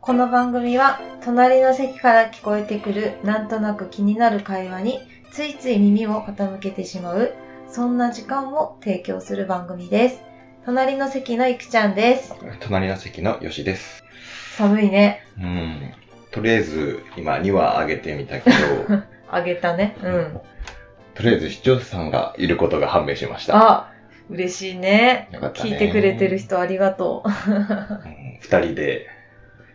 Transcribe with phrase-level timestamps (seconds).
[0.00, 5.00] この番組は隣の席から聞こえてくるなんとなく気になる会話に
[5.32, 7.34] ついつい耳を傾けてしまう
[7.68, 10.22] そんな時間を提供する番組です。
[10.64, 12.34] 隣の席のいくちゃんです。
[12.60, 14.04] 隣の席のよしです。
[14.56, 15.26] 寒いね。
[15.38, 15.92] うん。
[16.30, 18.56] とりあえず、今2話上げてみたけど、
[19.28, 19.96] あげたね。
[20.02, 20.40] うん。
[21.14, 23.56] とりあえず視聴者さんがいることが判明しました。
[23.56, 23.92] あ、
[24.30, 25.28] 嬉しいね。
[25.32, 25.70] よかったね。
[25.70, 27.28] 聞いてくれてる人ありがとう。
[27.28, 29.06] うん二人で、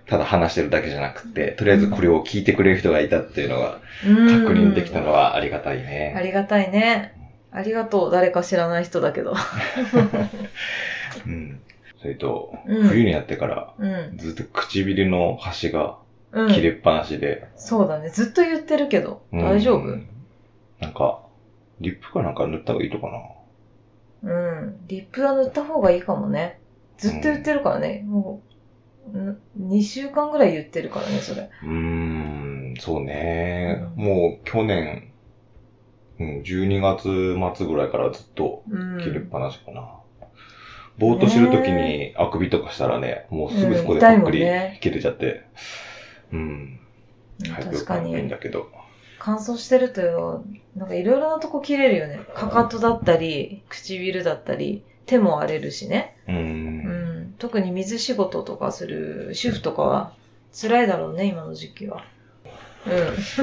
[0.05, 6.13] ただ話してるだけじゃなくて、とりあえずこれを聞いてくれる人がいたっていうのがうん確認できたのはありがたいね。
[6.17, 7.15] ありがたいね。
[7.51, 8.11] ありがとう。
[8.11, 9.33] 誰か知らない人だけど。
[11.25, 11.59] うん。
[12.01, 14.17] それと、うん冬になってから、うん。
[14.17, 15.97] ずっと唇の端が
[16.31, 16.53] うん。
[16.53, 17.47] 切れっぱなしで。
[17.55, 18.09] そうだね。
[18.09, 19.23] ずっと言ってるけど。
[19.31, 19.85] うん大丈夫？
[20.79, 21.21] なんか、
[21.81, 23.19] リップかなんか塗った方がいいのかな
[24.21, 24.87] うん。
[24.87, 26.59] リップは塗った方がいいかもね。
[26.97, 28.03] ずっと言ってるからね。
[28.05, 28.41] も
[29.13, 31.49] う、ん2週間ぐらい言ってるからね、それ。
[31.61, 33.79] うーん、そうね。
[33.97, 35.11] うんもう去年、
[36.19, 38.97] うん、12月末ぐらいからずっとうん。
[38.99, 39.99] 切れっぱなしかな。
[40.97, 44.45] ぼーっとしてる時にあくびとかしたらね、もうすぐそこでぱっくり
[44.81, 45.43] 切れちゃって。
[46.33, 46.79] うん。
[47.39, 48.29] うん早く確かよくないんに。
[48.29, 48.67] だけど。
[49.19, 50.43] 乾燥してるとよ、
[50.75, 52.21] なんかいろいろなとこ切れるよね。
[52.33, 56.15] かかとだったり、唇だったり、手も荒れるしね。
[56.27, 56.35] うー。
[56.35, 57.35] うんん。
[57.37, 60.13] 特に水仕事とかする主婦とかは
[60.53, 62.03] 辛いだろうね、今の時期は。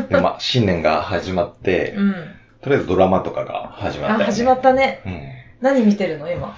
[0.09, 2.09] でまあ、新年が始まって、うん。
[2.09, 2.15] うん。
[2.63, 4.25] とりあえずドラマとかが始まったね。
[4.25, 5.03] 始まったね。
[5.05, 5.23] うん。
[5.61, 6.57] 何見てるの今？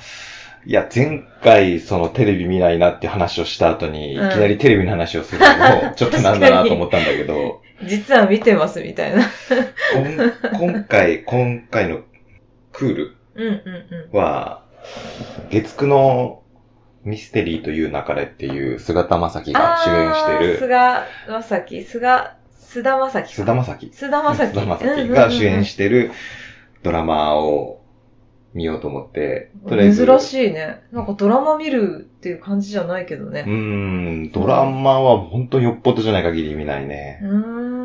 [0.65, 9.23] いや、前回、そのテレビ見ないなって話をした後に、うんいきなりテレビの話をするのも、 ちょっとなんだなと思ったんだけど、実は見てますみたいな。
[10.59, 12.01] 今回、今回の
[12.73, 13.17] クール
[14.13, 14.63] は、
[15.51, 16.43] 月9の
[17.05, 19.53] ミステリーという流れっていう菅田将暉うん。
[19.55, 20.69] が主演してあーる、菅
[21.27, 22.07] 田将暉、菅、
[22.61, 23.27] 須田将暉か。
[23.29, 23.93] 菅田将暉。
[23.93, 24.47] 菅田将暉。
[24.47, 26.11] 菅田将暉が主演してる
[26.83, 27.81] ドラマを
[28.55, 30.07] 見ようと思って、とりあえず。
[30.07, 30.81] 珍しいね。
[30.93, 33.45] なんかドラマ見るっていう感じじゃないけどうね。
[33.47, 37.27] ーん、ドラマは本当によっぽどじゃない限り見ないねう。
[37.27, 37.78] ーん。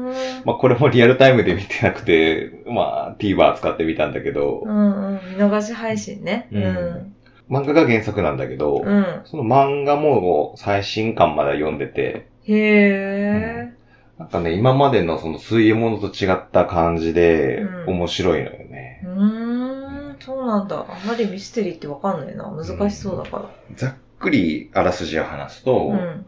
[0.45, 5.19] まあこれもリアルタイムで見てなくて、まあ TVer 使ってみたんだけどう、んうん。
[5.31, 6.47] 見逃し配信ね。
[6.51, 7.15] ううんん。
[7.49, 9.21] 漫画が原作なんだけど、うん。
[9.25, 13.73] その漫画も最新刊まで読んでて、へえ。
[14.17, 19.01] なんかね、今までのその水泳ものと違った感じでうん面白いのよね。
[19.03, 20.17] うーん。
[20.19, 20.85] そうなんだ。
[20.87, 22.45] あんまりミステリーってわかんないな。
[22.49, 25.97] 難しそうだかざっくりあらすじを話すと、ら。
[25.97, 26.25] うん。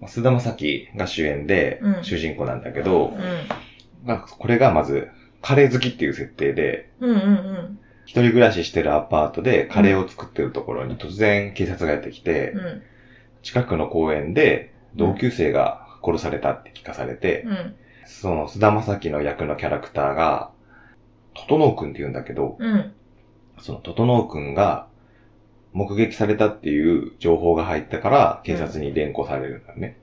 [0.00, 3.18] まあ菅田将暉が主演でうん主人公なんだけど、うん。
[4.04, 5.08] まあこれがまず
[5.42, 7.78] カレー好きっていう設定で、うんうんうん。
[8.04, 12.82] 一人暮らししてるアパートでカレーを作ってるところに突然警察がやってきて、うん。
[13.42, 17.74] 近くの公園で同級生が殺されたって聞かされて、うん。
[18.06, 20.50] その菅田将暉の役のキャラクターが、
[21.34, 22.92] 整くんって言うんだけど、うん。
[23.60, 24.87] その整くんが
[25.72, 29.98] 目撃されたっていう情報が入ったから警察に連行されるんだよね。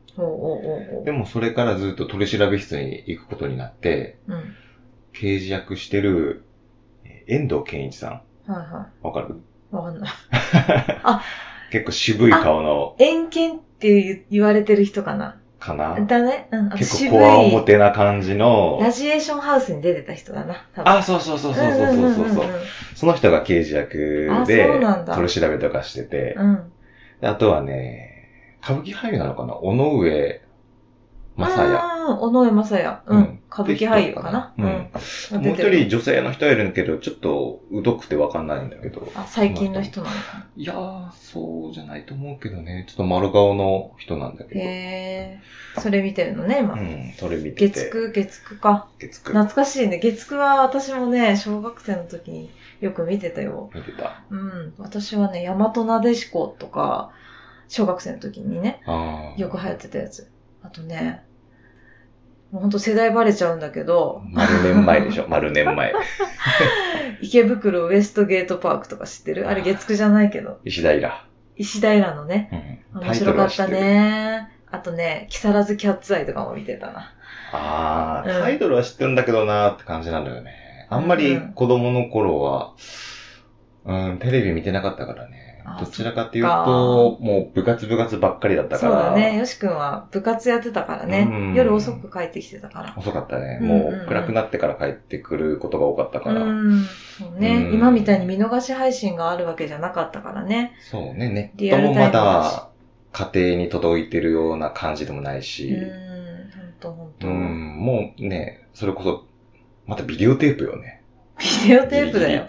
[1.04, 4.54] でもそれからずっと取り調べ室に行くことになって、うん。
[5.14, 6.44] 刑事役してる
[7.04, 8.12] えー遠藤健一さん。
[8.12, 9.36] はいはわかる？
[9.74, 9.76] い。
[9.76, 10.10] わかんない。
[11.72, 15.38] 結構渋い顔の、遠見って言言われてる人かな。
[15.66, 16.00] かな。
[16.06, 16.48] だね。
[16.52, 16.70] うん。
[16.70, 18.80] 結構、こわおもてな感じの。
[18.82, 20.66] ラジエーションハウスに出てた人だな。
[20.76, 22.46] あ、そうそうそうそうそうそうそう,、
[22.96, 24.80] その人が刑事役で、
[25.14, 26.36] 取り調べとかしてて。
[26.38, 26.72] うん。
[27.22, 28.30] あとはね、
[28.64, 29.56] 歌舞伎俳優なのかな？
[29.58, 30.42] 尾上
[31.38, 31.80] 正也。
[32.20, 33.00] 尾上正也。
[33.08, 33.40] うん。
[33.56, 34.54] 歌舞伎俳優かな？
[34.58, 35.44] うんうん。
[35.44, 39.10] もう一人女性の人いるんだけど、ちょっと疎くてわかんないんだけど。
[39.16, 42.86] あ、最近の人なのかいやー、そうじゃないと思うけどね。
[42.90, 44.64] ちょっと丸顔の人なんだけな。
[44.66, 44.70] ど。
[44.70, 45.40] へえ。
[45.80, 46.74] それ見てるのね、今。
[46.74, 47.70] うん、それ見てて。
[47.70, 48.90] 月9、月9か。
[49.00, 49.28] 月9。
[49.30, 50.00] 懐かしいね。
[50.00, 52.50] 月9は私もね、小学生の時に
[52.82, 53.70] よく見てたよ。
[53.74, 54.24] 見てた。
[54.30, 54.74] うん。
[54.78, 57.12] 私はね、大和なでしことか、
[57.68, 58.82] 小学生の時にね、
[59.38, 60.30] よく流行ってたやつ。
[60.62, 61.24] あとね、
[62.56, 65.94] もうほんと世代バレちゃうんだけど、丸年前でしょ、 丸年前。
[67.22, 69.50] 池袋ウエストゲートパークとか知ってる？
[69.50, 71.26] あれ月9じゃないけど、石平。
[71.58, 73.68] 石平のね、うん面白かった。
[73.68, 74.48] ね。
[74.72, 77.12] あとね、木更津キャッツアイとかも見てたな。
[77.52, 80.88] ああ、うんタイトルは知ってるんだけどなーって感じなんだよね。
[80.90, 82.72] あんまり子供の頃は、
[83.84, 85.55] うん、テレビ見てなかったからね。
[85.66, 88.92] あどちらかというと、もう部活部活ばっかりだったから。
[88.92, 89.38] そうだね。
[89.38, 91.28] よしくんは部活やってたからね。
[91.30, 92.94] うん夜遅く帰ってきてたから。
[92.98, 93.60] 遅かったね。
[93.62, 96.44] もう暗くなってから帰ってくることが多かったから。
[96.44, 96.86] うん。
[97.18, 100.76] そうね、うん今みたいに見逃し配信があるわけじゃなかったからね。
[100.80, 102.70] そうね、ネリアルットもまタイムだ
[103.12, 105.42] 家庭に届いてるような感じでもないうん。
[105.42, 105.76] し。
[105.76, 107.28] ほんとほんと。
[107.28, 109.26] うん、もうね、それこそ、
[109.88, 111.02] またビデオテープよね。
[111.64, 112.46] ビデオテープだよ。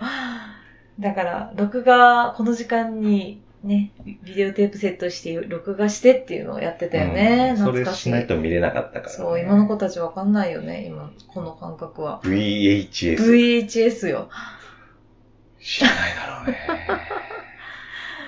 [0.98, 3.90] だから、録画、この時間にね、
[4.22, 7.54] ビデオテープセットして、録画してっていうのをやってたよね。
[7.58, 8.02] うんそれ懐かしい。
[8.04, 9.16] しないと見れなかったから、ね。
[9.16, 12.20] そう、今の子たちわかんないよね、今、この感覚は。
[12.22, 13.16] VHS。
[13.16, 14.28] VHS よ。
[15.60, 16.58] 知らないだろうね。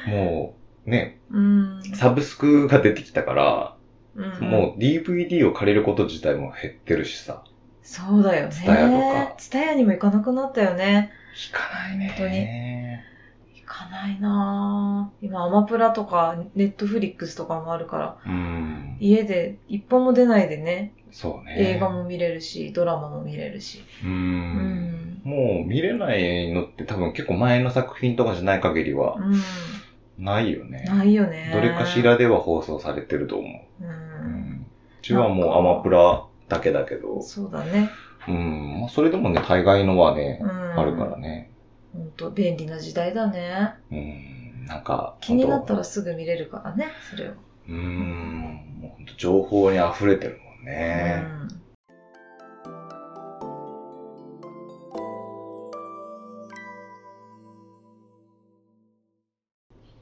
[0.16, 0.54] も
[0.86, 1.82] う、ね、うん。
[1.94, 3.74] サブスクが出てきたから、
[4.16, 7.44] うん、もう DVD を借りること自体も減ってるしさ。
[7.82, 8.52] そうだよね。
[8.52, 11.12] ツタヤとかツタヤにも行かなくなったよね。
[11.38, 12.08] 聞かないね。
[12.18, 15.24] 本当に行かないなぁ。
[15.24, 18.96] 今、アマプラとか、ネットフリックスとかもあるから、うん。
[18.98, 21.54] 家で一本も出ないでね、そうね。
[21.56, 23.84] 映画も見れるし、ドラマも見れるし。
[24.02, 24.06] う。
[24.06, 25.20] うんん。
[25.22, 30.24] もう見れないのって多分結構前の作品とかじゃない限りはうん。
[30.24, 30.84] ないよね。
[30.88, 31.50] ないよね。
[31.54, 33.48] どれかしらでは放送されてると思
[33.80, 33.84] う。
[33.84, 33.86] う。
[33.86, 34.66] うんん。
[35.00, 37.90] うちはもうアマプラだけだけど、そうだね。
[38.26, 38.80] うん。
[38.80, 40.50] まあそれでもね、大概のはねう、ん。
[40.50, 41.16] あるから。
[41.18, 41.50] ね。
[41.92, 43.74] ほんと、便利な時代だね。
[43.90, 44.64] うん。
[44.66, 45.78] なんか、気になったら。
[45.80, 47.32] らすぐ見れるからね、それを。
[47.68, 48.78] うん。
[48.80, 51.24] もうほんと情報に溢れてるもんね。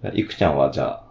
[0.02, 0.16] うん。
[0.18, 1.06] いくちゃんはじゃあ、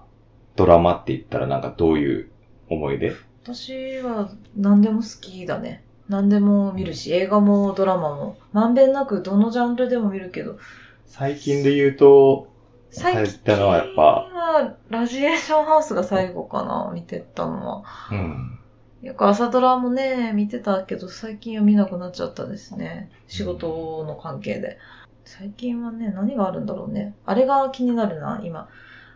[0.56, 2.31] ドラマって言ったらなんかどういう
[2.69, 3.13] 思い出
[3.44, 5.85] 私は何でも好きだね。
[6.10, 10.57] 何でも見るし、映画もドラマも、まんべんなくどのジャンルでも見るけど、
[11.06, 12.48] 最近で言うと、
[12.92, 17.84] 最近はやっぱはラジエーションハウスが最後かな、見てたのは。
[18.12, 18.60] うん。
[19.02, 23.12] よく朝ドラもね、見てたけど、最近は見なくなっちゃったですね。
[23.28, 24.78] 仕事の関係で。
[25.25, 27.16] 最近はね、何があるんだろうね。
[27.25, 28.69] あれが気になるな、今。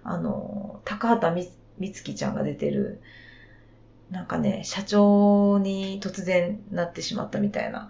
[0.04, 1.50] あの、高畑み
[1.80, 3.02] みつきちゃんが出てる、
[4.12, 7.90] なんかね、社長に突然なってしまったみたいな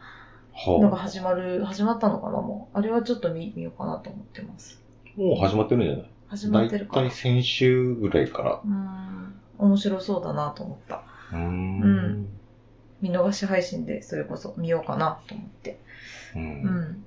[0.54, 2.77] はのが始まる、始まったのかな、もう。
[2.77, 4.81] あれはちょっと見見ようかなと思ってます。
[5.18, 6.10] あ、もう始まってるんじゃない？
[6.27, 7.01] 始まってるから。
[7.04, 8.60] たい先週ぐらいから。
[8.63, 9.33] うん。
[9.57, 11.04] 面白そうだなと思った。
[11.31, 11.81] うーうん
[12.24, 12.27] ん。
[13.01, 15.80] 見逃し配信でそれこそ見ようかなと思って。
[16.36, 17.04] ううんん。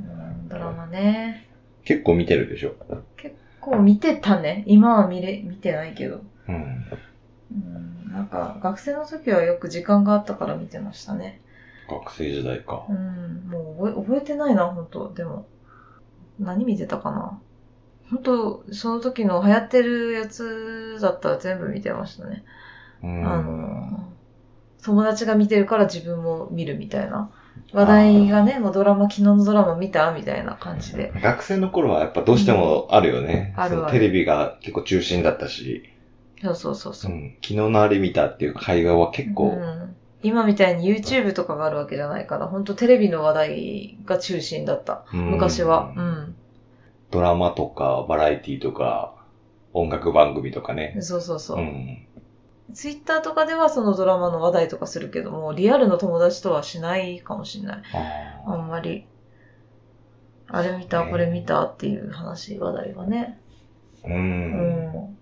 [0.00, 1.48] うん、ドラマね。
[1.84, 2.74] 結構見てるでしょ。
[3.16, 4.64] 結構見てたね。
[4.66, 6.22] 今は見れ、見てないけど。
[6.48, 6.84] うん。
[7.54, 11.40] うん、なんか学生の時はよく時間があったから見てましたね。
[11.88, 12.92] 学生時代かう。
[12.92, 15.46] ん、もう覚え覚えてないな、本当でも。
[16.38, 17.40] 何見てたかな
[18.10, 22.44] 本当その時の流行ってるやつだったら全部見てましたね。
[23.02, 23.26] うん。
[23.26, 24.12] あの、
[24.82, 27.30] 友達が見てるから自分も見るみたいな。
[27.72, 31.12] 話題がね、もうドラマ、昨日のドラマ見たみたいな感じで。
[31.22, 33.54] 学生の頃はやっぱどうしてもあるよね。
[33.56, 35.93] うんあるあるそのテレビが結構中心だったし、
[36.44, 37.14] そうそうそうそうう。
[37.14, 45.04] ん、昨日のあれ見たっていう会話は結構、うん今みたいに YouTube とかがあるわけじゃないから、本当テレビの話題が中心だった。
[45.12, 45.92] うん昔は。
[45.94, 46.34] うん。
[47.10, 49.14] ドラマとかバラエティとか
[49.74, 50.96] 音楽番組とかね。
[51.00, 51.60] そうそうそう。
[51.60, 52.06] ん。
[52.72, 57.82] ツイッターとかではそのドラマの話題とかするけども、リアルの友達とはしないかもしれない。
[58.46, 59.04] ああんまり。
[60.48, 63.38] あれ見た、ねこれ見たっていう話、話題はね。
[64.04, 64.10] ーう。
[64.10, 65.18] うんん。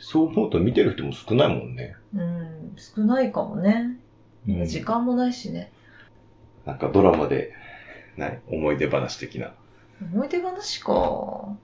[0.00, 1.94] そう思うと見てる人も少ないもんね。
[2.14, 2.72] うん。
[2.76, 3.98] 少ないかもね。
[4.48, 5.70] うん時間もないしね。
[6.64, 7.52] なんかドラマで、
[8.16, 9.52] 何思い出話的な。
[10.12, 10.92] 思い出話か。
[10.92, 11.56] ほ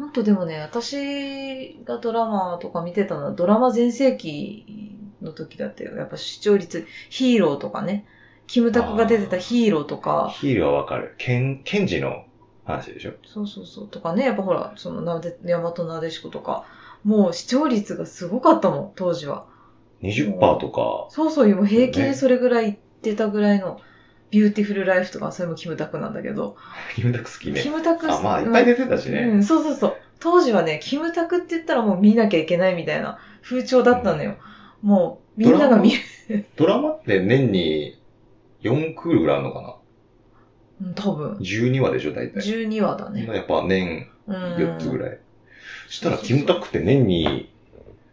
[0.00, 5.96] んとでもね、私がドラマとか見てたのはドラマ全盛期の時だったよ。
[5.96, 8.06] やっぱ視聴率、ヒーローとかね。
[8.46, 11.14] キムタクが出てたヒーローとか、ヒールはわかる。
[11.18, 12.24] ケン、ケンジの
[12.64, 13.12] 話でしょ？
[13.24, 13.88] そうそうそう。
[13.88, 16.64] とかね、やっぱほら、そのなで、大和なでしことか、
[17.04, 19.46] もう視聴率がすごかったもん、当時は。
[20.02, 21.06] ?20% とか。
[21.10, 23.80] そうそう、もう平均ねでそれぐらいいってたぐらいの、
[24.30, 26.56] ビューティフルライフとか、それもキムタクなんだけど。
[26.94, 27.68] キムタク好きねキ。
[27.68, 29.20] ムタクあ、まあいっぱい出てたしね。
[29.20, 29.94] うん、そうそうそう。
[30.20, 34.36] 当時はね、キムタクって言ったらもう見なきゃいけないみたいな風潮だったのよ。
[34.80, 35.90] もう、みんなが見
[36.28, 36.46] る。
[36.56, 36.92] ドラマ？
[36.92, 38.00] って年に
[38.62, 39.60] 4クールぐらいあるのか
[40.80, 40.86] な？
[40.88, 41.32] うん多分。
[41.38, 42.40] ?12 話でしょ、大体。
[42.40, 43.26] 12話だね。
[43.26, 44.34] やっぱ年うん。
[44.34, 44.98] 4つぐい。
[45.00, 45.10] らい。
[45.10, 45.31] そ
[45.92, 47.52] したらキムタクって年に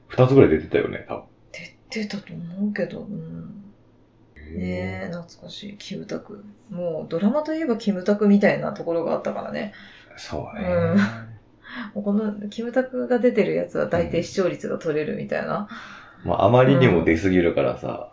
[0.10, 1.24] 2つぐらい出てたよね、多分。
[1.90, 3.64] 出てたと思うけど、うん。
[4.54, 5.78] ねえ、懐かしい。
[5.78, 6.44] キムタク。
[6.70, 9.74] もう、ドラマといえばキムタクみたいなところがあったからね。
[10.18, 10.68] そうね。
[10.68, 10.98] うん
[12.04, 15.70] この、キムタクが出てるやつは大体視聴率が取れるみたいな。
[16.26, 18.12] まあ、あまりにも出すぎるからさ、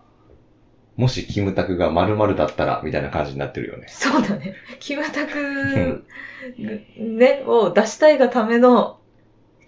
[0.97, 3.87] もしキムタクが〇〇だったら、みたいな感じになってるよね。
[3.89, 4.55] そうだね。
[4.79, 6.05] キムタク、
[6.99, 9.01] ね、を出したいがための、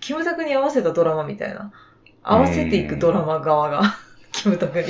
[0.00, 1.72] キムタクに合わせたドラマみたいな。
[2.22, 3.82] 合わせていくドラマ側が、
[4.32, 4.86] キムタクに。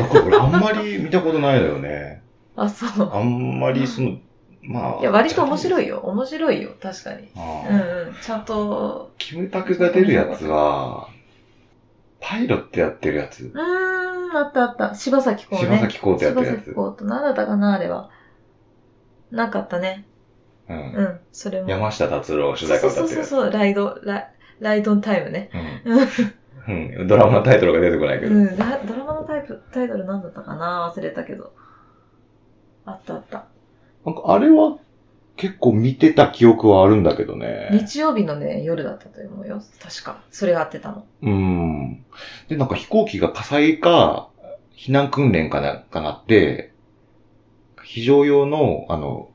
[0.00, 2.22] あこれ俺あんまり見たことないのよね。
[2.56, 3.10] あ、そう。
[3.12, 4.18] あんまりその、
[4.62, 5.00] まあ。
[5.00, 5.84] いや、割と面白い。
[5.84, 6.00] いよ。
[6.00, 6.70] 面白いよ。
[6.80, 7.28] 確かに。
[7.36, 8.14] うんうん。
[8.20, 11.08] ちゃんと、キムタクが出るやつは、
[12.20, 13.44] パイロットやってるやつ。
[13.44, 14.94] うーん、あったあった。
[14.94, 15.66] 柴咲コウね。
[15.66, 18.10] 柴咲コウとやってるやつ柴咲コウと何だったかな、あれは。
[19.30, 20.06] なかったね。
[20.68, 20.72] う。
[20.72, 21.68] うんん、それも。
[21.68, 23.14] 山下達郎が主題歌歌ってる。
[23.14, 25.50] そうそうそうそう、ライド、ライライドンタイムね。
[26.66, 27.00] うん。
[27.00, 27.06] うん。
[27.08, 28.34] ドラマのタイトルが出てこないけど。
[28.34, 30.92] うん、ラドラマのタイプタイトル何だったかな？
[30.94, 31.52] 忘れたけど。
[32.84, 33.46] あったあった。
[34.04, 34.78] なんかあれは
[35.36, 37.68] 結構見てた記憶はあるんだけどね。
[37.70, 39.62] 日曜日のね、夜だったと思うよ。
[39.80, 40.20] 確か。
[40.30, 41.06] それが合ってたの。
[41.22, 42.04] うん。
[42.48, 44.30] で、なんか飛行機が火災か、
[44.76, 46.72] 避難訓練かな、かなって、
[47.84, 49.30] 非常用の、あの、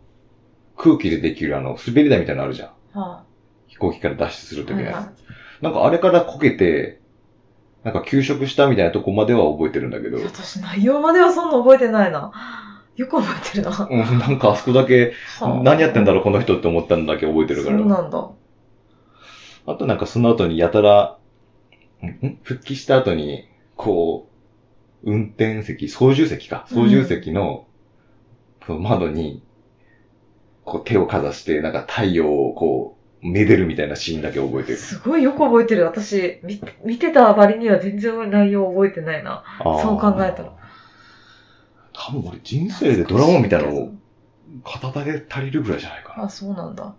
[0.78, 3.00] 空気でできるあの、滑り台みたいなのあるじゃん。
[3.00, 3.24] は
[3.74, 4.96] 飛行機から脱出するあ、ときのやつ。
[4.96, 5.12] はいは
[5.62, 7.00] なんかあれからこけて、
[7.84, 12.32] なんか休職したみたいなとこまでは覚えてるんだけどい。、私内容まではそんな覚えてないな。
[12.96, 13.72] よく覚えてるな。
[13.72, 17.86] はうん、なんかあそこだけ、あ何やってんだろうこの人って思ったのだけ覚えてるかそうら。
[17.86, 18.30] なんだ。
[19.66, 21.18] あとなんかその後にやたら、
[22.04, 22.08] ん？
[22.28, 24.30] ん復帰した後に、こ
[25.04, 26.68] う、運転席、操縦席か。
[26.70, 27.68] 操縦席の、
[28.66, 29.42] その窓に、
[30.66, 32.93] こう手をかざして、なんか太陽をこう、
[33.24, 34.78] めでるみたいなシーンだけ覚えてる。
[34.78, 35.86] すごいよく覚えてる。
[35.86, 39.44] 私、み見てた割には全然内容覚えてないな。
[39.64, 40.54] そう考えたら。
[41.94, 43.94] 多分俺人生でドラマ見たの
[44.64, 46.24] 片手で足りるぐらいじゃないかな。
[46.26, 46.96] あ、そうなんだ。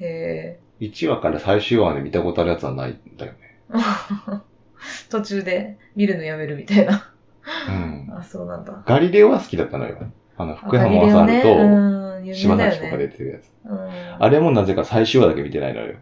[0.00, 0.84] へえ。
[0.84, 3.38] 1話から最終話まで見たことあるやつはないんだよね。
[5.10, 7.12] 途中で見るのやめるみたいな。
[7.68, 8.14] うん。
[8.14, 8.82] あ、そうなんだ。
[8.86, 9.96] ガリレオは好きだったのよ。
[10.36, 13.50] あの、福山雅治とうん、有島名だよとか出てるやつ。
[13.64, 13.90] うん。
[14.18, 15.96] あれもなぜか最終話だけ見てないのよ。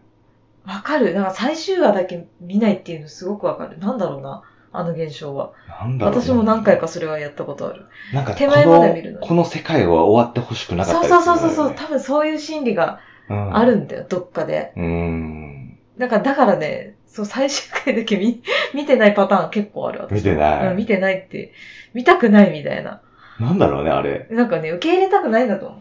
[0.66, 1.14] わかる。
[1.14, 3.78] だから最終話だけ見ないっていうのすごくわかる。
[3.78, 4.42] なんだろうな。
[4.72, 5.52] あの現象は。
[5.68, 6.20] なんだろう、ね。
[6.20, 7.86] 私も何回かそれはやったことある。
[8.12, 11.74] なんか手前まで見るのこの、この世界は終わってほしくなかったそうりするそうそうそうそう。
[11.76, 14.72] 多分そういう心理がうんあるんだよ、どっかで。
[14.76, 15.78] うーん。
[15.98, 18.42] だから、だからね、そう、最終回だけ見、
[18.74, 20.00] 見てないパターン結構ある。
[20.02, 21.52] 私見てないうん、見てないって、
[21.94, 23.00] 見たくないみたいな。
[23.40, 24.26] なんだろうね、あれ。
[24.30, 25.80] なんかね、受け入れたくないんだと思う。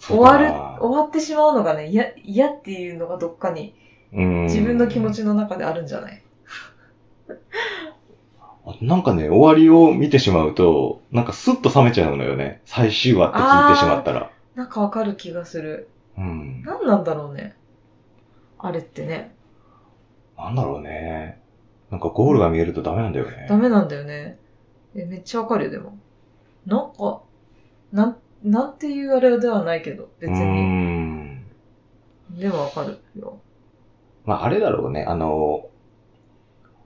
[0.00, 0.46] 終わる
[0.80, 3.74] 終わってしまうのがね、嫌、嫌っていうのがどっかに
[4.12, 4.42] うん。
[4.44, 6.22] 自分の気持ちの中であるんじゃない？
[8.40, 12.60] あ なんかね、終わりを見てしまうと、なんかスッと冷めちゃうのよね。
[12.64, 14.30] 最終話って聞いてしまったら。
[14.54, 15.88] なんかわかる気がする。
[16.16, 16.62] うん。
[16.64, 17.56] 何なんだろうね？
[18.58, 19.34] あれってね。
[20.38, 21.40] なんだろうね。
[21.90, 23.46] なんかゴールが見えるとダメなんだよね。
[23.48, 24.38] ダメなんだよね。
[24.94, 25.96] え、めっちゃわかるよ、でも。
[26.66, 27.22] なんか、
[27.92, 30.62] なん、なんていうあれではないけど、別うーに。
[30.62, 31.46] ん。
[32.38, 33.40] でもわかるよ。
[34.24, 35.04] まあ、あれだろうね。
[35.04, 35.68] あの、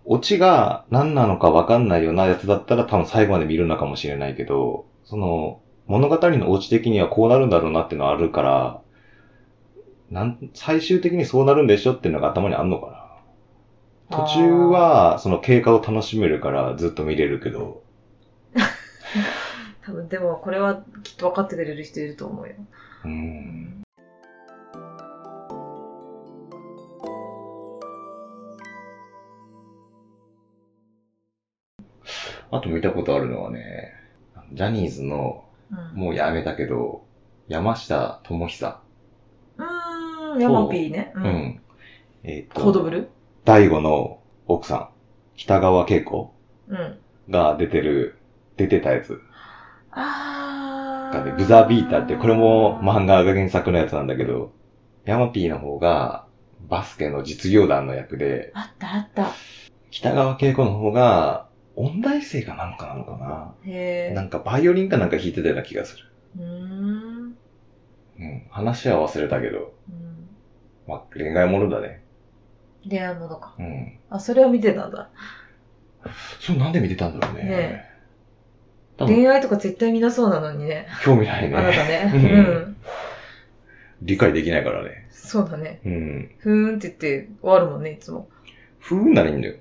[0.07, 8.81] オチが何なのか分かんないようなやつだったら多分最後まで見るのかもしれないけど、その、物語のオチ的にはこうなるんだろうなっていうのはあるから、
[10.11, 13.23] なん、最終的にそうなるんでしょっていうのが頭にあんのか
[14.11, 14.25] な。
[14.25, 17.83] 途中は、その経過を楽しめるからずっと見れるけど、
[19.83, 22.55] 多分、でもこれはきっと分かってくれる人いると思うよ。
[23.05, 23.83] うーん。
[32.53, 33.95] あと見たことあるのはね、
[34.53, 36.01] ジャニーズの、うん。
[36.01, 37.05] もう辞めたけど、
[37.49, 38.81] 山下智久。
[39.57, 41.13] うーん、ヤマピーね。
[41.15, 41.21] う。
[41.21, 41.61] うんん。
[42.25, 43.09] えっ、と、コードブル？
[43.45, 44.89] 大悟の奥さん、
[45.37, 46.35] 北川景子
[46.69, 46.99] うん。
[47.31, 48.19] が出てる、
[48.57, 49.21] 出てたやつ
[49.93, 54.53] あね、ブザービーターって、これも漫画が原作のやつなんだけど、
[55.05, 56.27] ヤマピーの方が、
[56.69, 59.33] バスケの実業団の役で、あったあった。
[59.91, 64.15] 北川景子の方が、音大生かなんかなのかなへー。
[64.15, 66.05] なんかバイオリンかなんか弾いてたような気がする。
[66.37, 67.37] うーん。
[68.19, 68.47] うん。
[68.51, 70.29] 話は忘れたけど、うん。
[70.87, 72.05] まあ、恋愛ものだね。
[72.89, 73.55] 恋愛ものか。
[73.59, 73.99] うん。
[74.11, 75.11] あ、それを見てたんだ。
[76.41, 77.45] それなんで見てたんだろうね。
[77.45, 77.90] ね
[79.07, 80.87] 恋愛とか絶対見なそうなのにね。
[81.05, 81.57] 興味ないね。
[81.57, 82.11] あなたね。
[82.15, 82.23] ううん
[82.71, 82.77] ん。
[84.03, 85.09] 理解できないからね。
[85.11, 85.81] そうだね。
[85.85, 86.31] うん。
[86.39, 88.29] ふーんって言って終わるもんね、いつも。
[88.79, 89.55] ふーんならいいんだよ。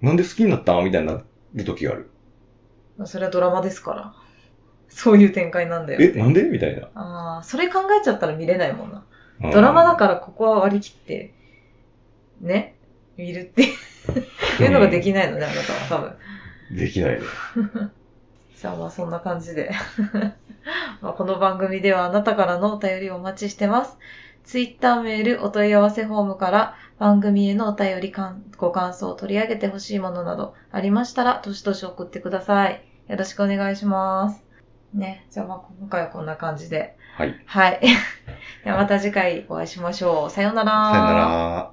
[0.00, 1.22] なんで好きになったみたいにな
[1.54, 2.10] る時がある。
[2.98, 4.14] まあそれはドラマですから。
[4.88, 6.18] そういう展開なんだよっえ、て。
[6.18, 6.42] なんで？
[6.42, 6.88] みたいな。
[6.94, 9.04] ああ、それ考えちゃったら見れないもんな。
[9.42, 11.32] うんドラマだからここは割り切って、
[12.40, 12.76] ね、
[13.16, 15.98] 見るっていうのができないのね、あなたは多
[16.70, 16.78] 分。
[16.78, 17.20] できないね。
[18.62, 19.72] じゃあまあそんな感じで。
[21.02, 23.98] まあこの番組ではあなたからのお便りをお待ちしてます。
[24.44, 32.84] ツイッターメール、お問い合わせフォームから番組へのお便りかんご感想、取り上げてほしいものなどありましたら、どしどし送ってください。
[33.08, 34.44] よろしくお願いします。
[34.94, 35.26] ね。
[35.32, 36.96] じゃあまあ今回はこんな感じで。
[37.16, 37.34] はい。
[37.44, 37.80] はい。
[38.64, 40.30] ではまた次回お会いしましょう。
[40.30, 40.92] さようなら。
[40.92, 41.71] さよなら。